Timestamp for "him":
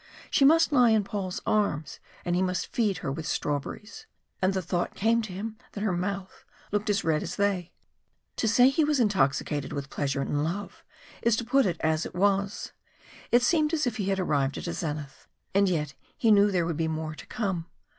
5.31-5.57